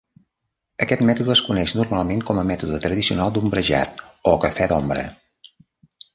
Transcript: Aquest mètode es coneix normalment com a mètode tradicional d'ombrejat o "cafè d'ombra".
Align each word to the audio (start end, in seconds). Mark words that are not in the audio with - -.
Aquest 0.85 1.03
mètode 1.09 1.31
es 1.33 1.43
coneix 1.49 1.73
normalment 1.79 2.23
com 2.31 2.39
a 2.39 2.47
mètode 2.53 2.81
tradicional 2.87 3.35
d'ombrejat 3.37 4.03
o 4.33 4.35
"cafè 4.49 4.71
d'ombra". 4.75 5.07